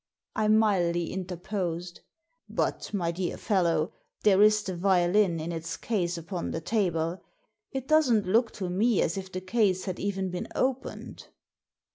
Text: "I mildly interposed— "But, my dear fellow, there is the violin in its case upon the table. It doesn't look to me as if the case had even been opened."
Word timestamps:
"I 0.35 0.47
mildly 0.47 1.11
interposed— 1.13 1.99
"But, 2.49 2.91
my 2.91 3.11
dear 3.11 3.37
fellow, 3.37 3.93
there 4.23 4.41
is 4.41 4.63
the 4.63 4.75
violin 4.75 5.39
in 5.39 5.51
its 5.51 5.77
case 5.77 6.17
upon 6.17 6.49
the 6.49 6.59
table. 6.59 7.21
It 7.71 7.87
doesn't 7.87 8.25
look 8.25 8.49
to 8.53 8.67
me 8.67 8.99
as 9.03 9.15
if 9.15 9.31
the 9.31 9.41
case 9.41 9.85
had 9.85 9.99
even 9.99 10.31
been 10.31 10.47
opened." 10.55 11.27